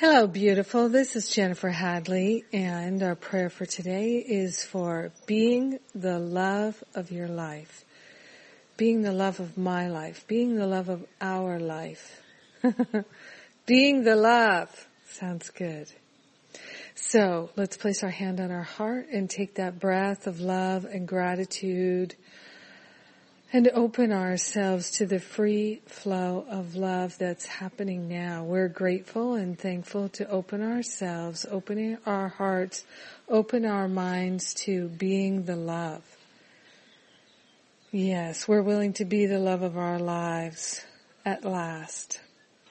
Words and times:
Hello, 0.00 0.28
beautiful. 0.28 0.88
This 0.88 1.16
is 1.16 1.28
Jennifer 1.28 1.70
Hadley, 1.70 2.44
and 2.52 3.02
our 3.02 3.16
prayer 3.16 3.50
for 3.50 3.66
today 3.66 4.18
is 4.18 4.62
for 4.62 5.10
being 5.26 5.80
the 5.92 6.20
love 6.20 6.84
of 6.94 7.10
your 7.10 7.26
life, 7.26 7.84
being 8.76 9.02
the 9.02 9.10
love 9.10 9.40
of 9.40 9.58
my 9.58 9.88
life, 9.88 10.24
being 10.28 10.54
the 10.54 10.68
love 10.68 10.88
of 10.88 11.04
our 11.20 11.58
life. 11.58 12.22
being 13.66 14.04
the 14.04 14.14
love. 14.14 14.70
Sounds 15.04 15.50
good. 15.50 15.88
So 16.94 17.50
let's 17.56 17.76
place 17.76 18.04
our 18.04 18.10
hand 18.10 18.38
on 18.38 18.52
our 18.52 18.62
heart 18.62 19.08
and 19.12 19.28
take 19.28 19.56
that 19.56 19.80
breath 19.80 20.28
of 20.28 20.38
love 20.38 20.84
and 20.84 21.08
gratitude 21.08 22.14
and 23.52 23.68
open 23.68 24.12
ourselves 24.12 24.90
to 24.90 25.06
the 25.06 25.18
free 25.18 25.80
flow 25.86 26.44
of 26.50 26.76
love 26.76 27.16
that's 27.16 27.46
happening 27.46 28.06
now. 28.06 28.44
We're 28.44 28.68
grateful 28.68 29.34
and 29.34 29.58
thankful 29.58 30.10
to 30.10 30.28
open 30.28 30.62
ourselves, 30.62 31.46
opening 31.50 31.96
our 32.04 32.28
hearts, 32.28 32.84
open 33.28 33.64
our 33.64 33.88
minds 33.88 34.52
to 34.64 34.88
being 34.88 35.44
the 35.44 35.56
love. 35.56 36.02
Yes, 37.90 38.46
we're 38.46 38.62
willing 38.62 38.92
to 38.94 39.06
be 39.06 39.24
the 39.24 39.38
love 39.38 39.62
of 39.62 39.78
our 39.78 39.98
lives 39.98 40.84
at 41.24 41.42
last. 41.42 42.20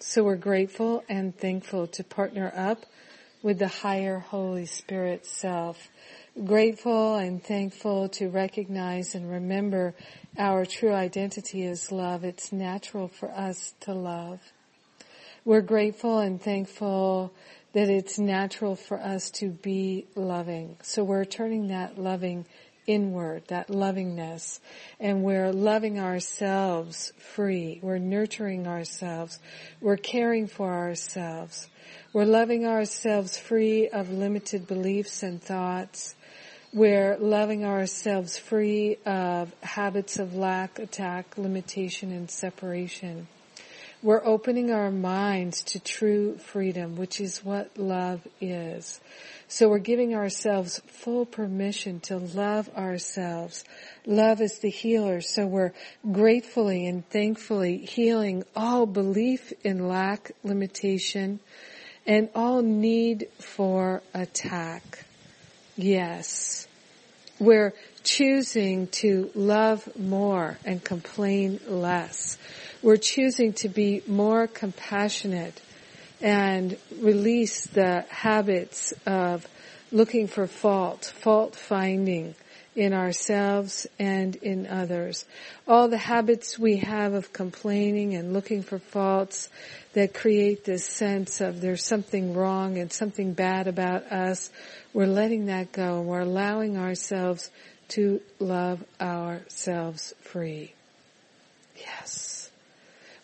So 0.00 0.22
we're 0.22 0.36
grateful 0.36 1.02
and 1.08 1.34
thankful 1.34 1.86
to 1.88 2.04
partner 2.04 2.52
up 2.54 2.84
with 3.42 3.58
the 3.58 3.68
higher 3.68 4.18
Holy 4.18 4.66
Spirit 4.66 5.26
self. 5.26 5.88
Grateful 6.44 7.16
and 7.16 7.42
thankful 7.42 8.08
to 8.10 8.28
recognize 8.28 9.14
and 9.14 9.30
remember 9.30 9.94
our 10.36 10.64
true 10.64 10.92
identity 10.92 11.62
is 11.62 11.90
love. 11.90 12.24
It's 12.24 12.52
natural 12.52 13.08
for 13.08 13.30
us 13.30 13.74
to 13.80 13.92
love. 13.92 14.40
We're 15.44 15.62
grateful 15.62 16.18
and 16.18 16.40
thankful 16.40 17.32
that 17.72 17.88
it's 17.88 18.18
natural 18.18 18.76
for 18.76 18.98
us 18.98 19.30
to 19.30 19.50
be 19.50 20.06
loving. 20.14 20.76
So 20.82 21.04
we're 21.04 21.24
turning 21.24 21.68
that 21.68 21.98
loving 21.98 22.46
inward, 22.88 23.44
that 23.48 23.68
lovingness, 23.68 24.60
and 24.98 25.22
we're 25.22 25.52
loving 25.52 26.00
ourselves 26.00 27.12
free. 27.34 27.78
We're 27.82 27.98
nurturing 27.98 28.66
ourselves. 28.66 29.38
We're 29.80 29.98
caring 29.98 30.48
for 30.48 30.72
ourselves. 30.72 31.68
We're 32.12 32.24
loving 32.24 32.66
ourselves 32.66 33.38
free 33.38 33.88
of 33.88 34.10
limited 34.10 34.66
beliefs 34.66 35.22
and 35.22 35.40
thoughts. 35.40 36.16
We're 36.72 37.16
loving 37.18 37.64
ourselves 37.64 38.38
free 38.38 38.96
of 39.04 39.54
habits 39.62 40.18
of 40.18 40.34
lack, 40.34 40.78
attack, 40.78 41.36
limitation, 41.36 42.10
and 42.10 42.30
separation. 42.30 43.28
We're 44.00 44.24
opening 44.24 44.70
our 44.70 44.92
minds 44.92 45.62
to 45.64 45.80
true 45.80 46.38
freedom, 46.38 46.94
which 46.94 47.20
is 47.20 47.44
what 47.44 47.76
love 47.76 48.20
is. 48.40 49.00
So 49.48 49.68
we're 49.68 49.78
giving 49.78 50.14
ourselves 50.14 50.80
full 50.86 51.26
permission 51.26 51.98
to 52.00 52.18
love 52.18 52.68
ourselves. 52.76 53.64
Love 54.06 54.40
is 54.40 54.60
the 54.60 54.70
healer. 54.70 55.20
So 55.20 55.46
we're 55.46 55.72
gratefully 56.12 56.86
and 56.86 57.08
thankfully 57.08 57.78
healing 57.78 58.44
all 58.54 58.86
belief 58.86 59.52
in 59.64 59.88
lack, 59.88 60.30
limitation, 60.44 61.40
and 62.06 62.28
all 62.36 62.62
need 62.62 63.26
for 63.40 64.00
attack. 64.14 65.04
Yes. 65.76 66.68
We're 67.40 67.74
choosing 68.04 68.88
to 68.88 69.30
love 69.34 69.88
more 69.98 70.58
and 70.64 70.82
complain 70.82 71.58
less. 71.66 72.38
We're 72.82 72.96
choosing 72.96 73.52
to 73.54 73.68
be 73.68 74.02
more 74.06 74.46
compassionate 74.46 75.60
and 76.20 76.76
release 77.00 77.66
the 77.66 78.04
habits 78.08 78.92
of 79.06 79.46
looking 79.90 80.26
for 80.26 80.46
fault, 80.46 81.04
fault 81.04 81.56
finding 81.56 82.34
in 82.76 82.92
ourselves 82.92 83.86
and 83.98 84.36
in 84.36 84.66
others. 84.66 85.24
All 85.66 85.88
the 85.88 85.98
habits 85.98 86.58
we 86.58 86.76
have 86.76 87.14
of 87.14 87.32
complaining 87.32 88.14
and 88.14 88.32
looking 88.32 88.62
for 88.62 88.78
faults 88.78 89.48
that 89.94 90.14
create 90.14 90.64
this 90.64 90.84
sense 90.84 91.40
of 91.40 91.60
there's 91.60 91.84
something 91.84 92.34
wrong 92.34 92.78
and 92.78 92.92
something 92.92 93.32
bad 93.32 93.66
about 93.66 94.04
us 94.12 94.50
we're 94.94 95.06
letting 95.06 95.46
that 95.46 95.72
go. 95.72 96.00
We're 96.00 96.20
allowing 96.20 96.78
ourselves 96.78 97.50
to 97.88 98.20
love 98.38 98.84
ourselves 99.00 100.14
free. 100.22 100.72
Yes. 101.76 102.47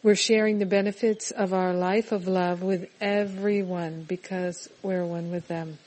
We're 0.04 0.16
sharing 0.16 0.59
the 0.59 0.66
benefits 0.66 1.31
of 1.31 1.54
our 1.54 1.72
life 1.72 2.12
of 2.12 2.28
love 2.28 2.62
with 2.62 2.91
everyone 3.00 4.03
because 4.03 4.69
we're 4.82 5.06
one 5.06 5.31
with 5.31 5.48
them. 5.48 5.78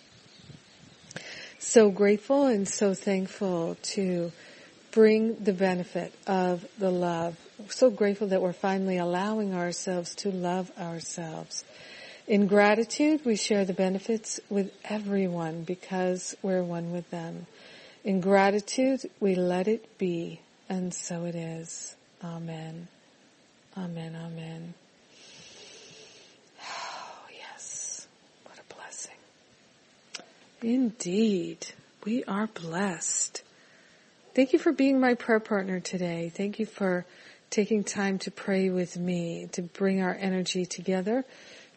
So 1.60 1.92
grateful 1.92 2.48
and 2.48 2.68
so 2.68 2.96
thankful 2.96 3.78
to 3.94 4.32
bring 4.90 5.36
the 5.36 5.54
benefit 5.54 6.16
of 6.26 6.66
the 6.80 6.90
love. 6.90 7.38
So 7.70 7.92
grateful 7.92 8.30
that 8.30 8.42
we're 8.42 8.54
finally 8.54 8.98
allowing 8.98 9.54
ourselves 9.54 10.16
to 10.16 10.32
love 10.32 10.72
ourselves. 10.80 11.64
In 12.26 12.48
gratitude, 12.48 13.24
we 13.24 13.36
share 13.36 13.66
the 13.66 13.74
benefits 13.74 14.40
with 14.50 14.74
everyone 14.84 15.62
because 15.62 16.36
we're 16.42 16.64
one 16.64 16.92
with 16.92 17.08
them. 17.12 17.46
In 18.04 18.20
gratitude, 18.20 19.02
we 19.20 19.36
let 19.36 19.68
it 19.68 20.00
be, 20.00 20.42
and 20.68 20.92
so 20.92 21.26
it 21.26 21.36
is. 21.36 21.96
Amen. 22.24 22.88
Amen, 23.78 24.16
amen. 24.16 24.74
Oh, 26.62 27.20
yes. 27.38 28.08
What 28.46 28.58
a 28.58 28.74
blessing. 28.74 29.16
Indeed. 30.62 31.68
We 32.04 32.24
are 32.24 32.48
blessed. 32.48 33.44
Thank 34.34 34.54
you 34.54 34.60
for 34.60 34.72
being 34.72 35.00
my 35.00 35.14
prayer 35.14 35.40
partner 35.40 35.80
today. 35.80 36.32
Thank 36.34 36.60
you 36.60 36.66
for 36.66 37.06
taking 37.50 37.84
time 37.84 38.18
to 38.20 38.32
pray 38.32 38.70
with 38.70 38.98
me, 38.98 39.48
to 39.54 39.62
bring 39.62 40.02
our 40.02 40.14
energy 40.14 40.66
together 40.66 41.24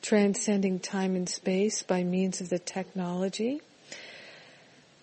transcending 0.03 0.79
time 0.79 1.15
and 1.15 1.29
space 1.29 1.83
by 1.83 2.03
means 2.03 2.41
of 2.41 2.49
the 2.49 2.59
technology. 2.59 3.61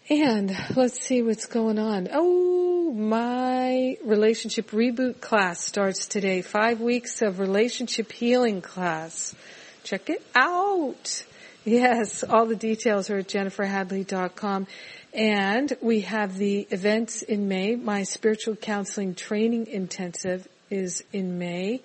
And 0.10 0.56
let's 0.76 1.02
see 1.02 1.22
what's 1.22 1.46
going 1.46 1.78
on. 1.78 2.08
Oh, 2.12 2.57
my 2.98 3.98
relationship 4.04 4.72
reboot 4.72 5.22
class 5.22 5.64
starts 5.64 6.08
today. 6.08 6.42
Five 6.42 6.82
weeks 6.82 7.22
of 7.22 7.40
relationship 7.40 8.12
healing 8.12 8.62
class. 8.62 9.36
Check 9.84 10.10
it 10.10 10.24
out. 10.34 11.24
Yes, 11.64 12.24
all 12.24 12.46
the 12.46 12.56
details 12.56 13.10
are 13.10 13.20
at 13.20 13.28
jenniferhadley.com. 13.28 14.68
And 15.14 15.78
we 15.82 16.02
have 16.02 16.38
the 16.38 16.68
events 16.72 17.22
in 17.22 17.48
May. 17.48 17.76
My 17.76 18.04
spiritual 18.04 18.56
counseling 18.56 19.16
training 19.16 19.68
intensive 19.68 20.48
is 20.70 21.04
in 21.14 21.38
May 21.38 21.82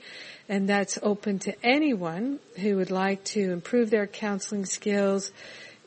and 0.52 0.68
that's 0.68 0.98
open 1.02 1.38
to 1.38 1.54
anyone 1.64 2.38
who 2.56 2.76
would 2.76 2.90
like 2.90 3.24
to 3.24 3.52
improve 3.52 3.88
their 3.88 4.06
counseling 4.06 4.66
skills, 4.66 5.32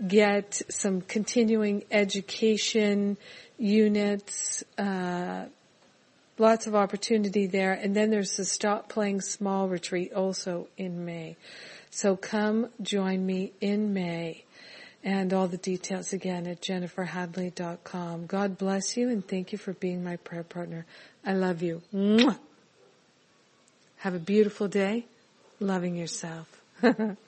get 0.06 0.62
some 0.70 1.02
continuing 1.02 1.84
education 1.92 3.18
units, 3.58 4.64
uh, 4.78 5.46
lots 6.38 6.68
of 6.68 6.76
opportunity 6.76 7.48
there. 7.48 7.74
And 7.74 7.96
then 7.96 8.10
there's 8.10 8.36
the 8.38 8.46
Stop 8.46 8.90
Playing 8.90 9.22
Small 9.22 9.68
retreat 9.68 10.14
also 10.14 10.68
in 10.78 11.06
May. 11.06 11.38
So 11.90 12.16
come 12.16 12.70
join 12.82 13.26
me 13.26 13.54
in 13.62 13.94
May. 13.94 14.44
And 15.04 15.34
all 15.34 15.48
the 15.48 15.58
details 15.58 16.14
again 16.14 16.48
at 16.48 16.62
jenniferhadley.com. 16.62 18.26
God 18.26 18.58
bless 18.58 18.98
you 18.98 19.10
and 19.10 19.26
thank 19.26 19.52
you 19.52 19.58
for 19.60 19.74
being 19.74 20.04
my 20.04 20.16
prayer 20.18 20.44
partner. 20.44 20.86
I 21.24 21.34
love 21.34 21.62
you. 21.62 21.84
Mwah! 21.94 22.40
Have 23.98 24.16
a 24.16 24.20
beautiful 24.20 24.68
day, 24.68 25.06
loving 25.60 25.96
yourself. 25.96 26.62